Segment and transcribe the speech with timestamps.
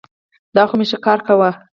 [0.55, 1.49] دا خو مي ښه کار کاوه.